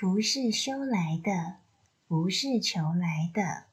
[0.00, 1.56] 福是修来的
[2.06, 3.64] 不是求来的。